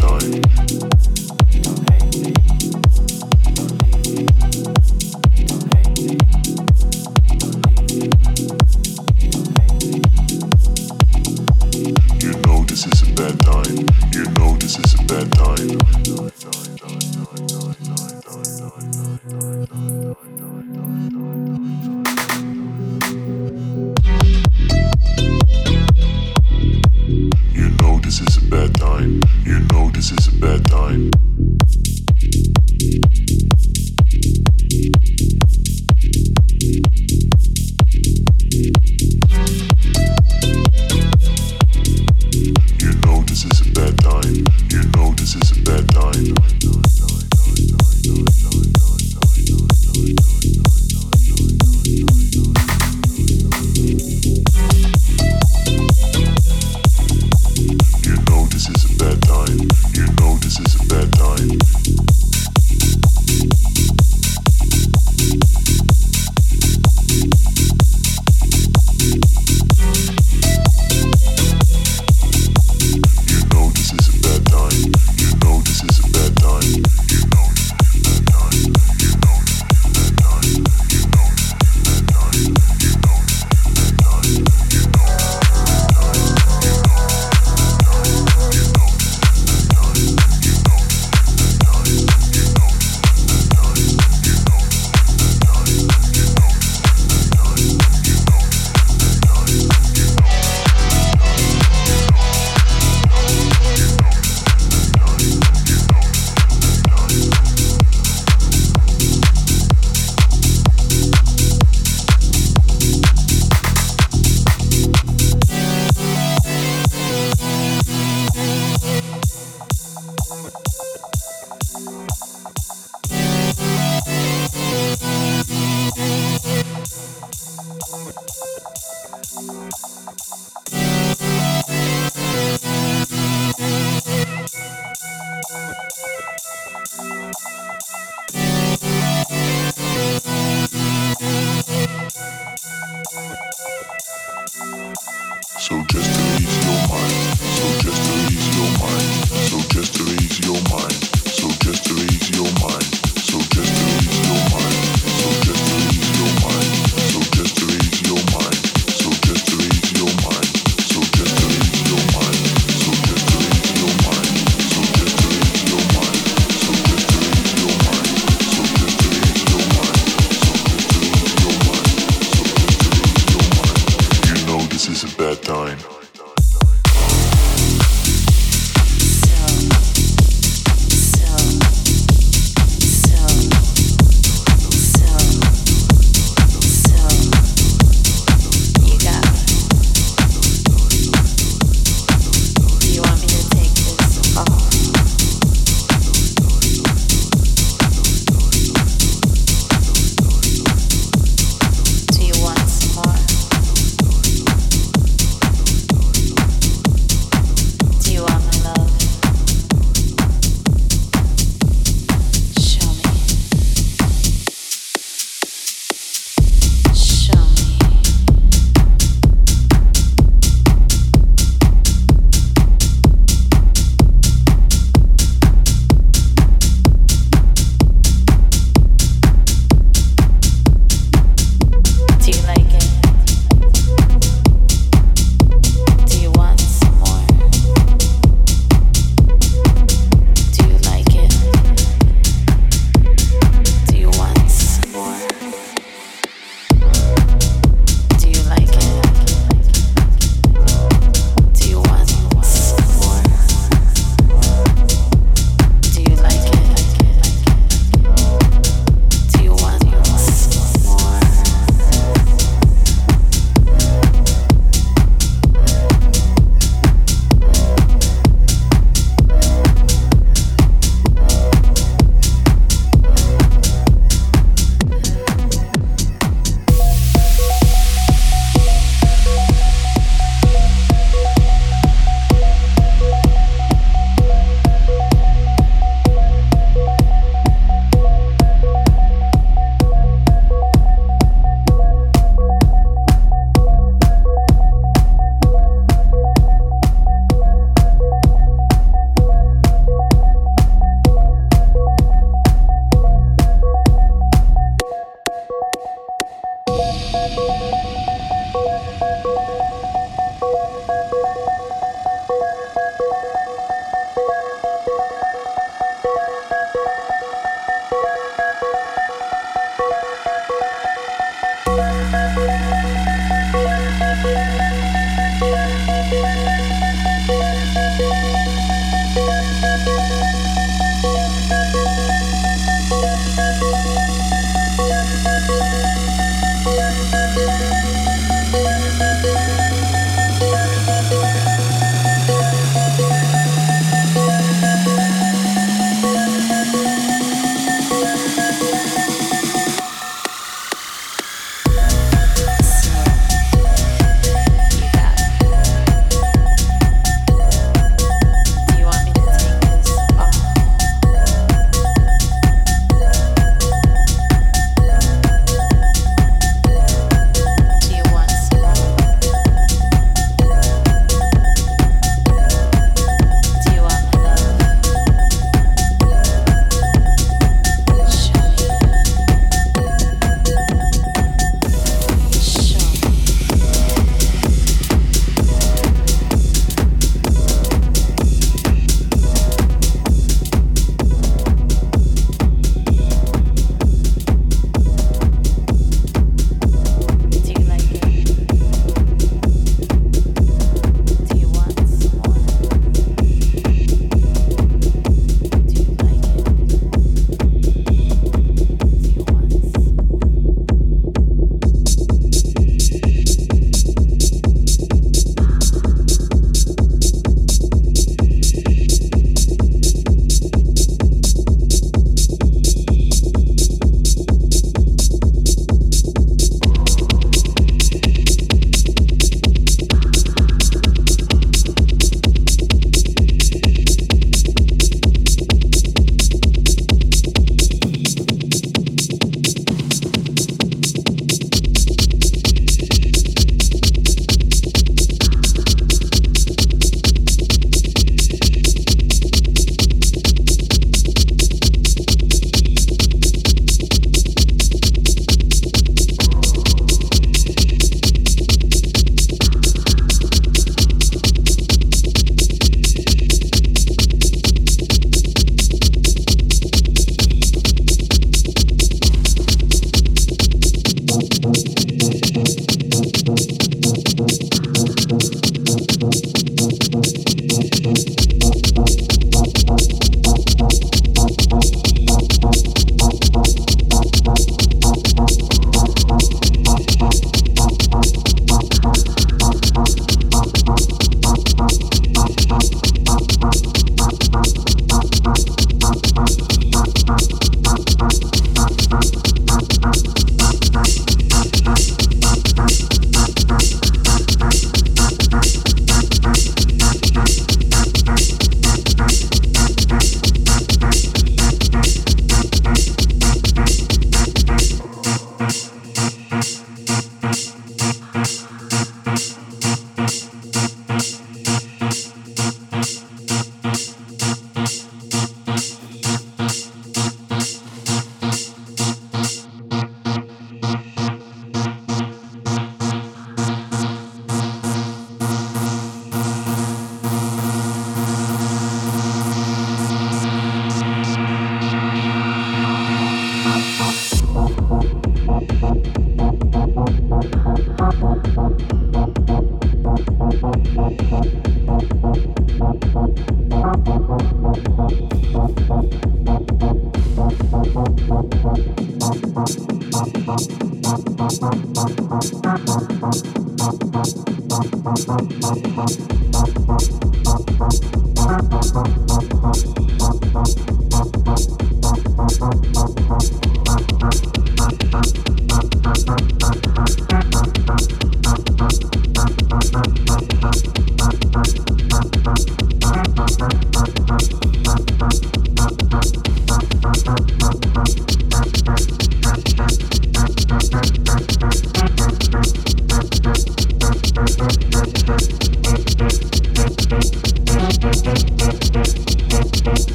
[0.00, 1.27] night.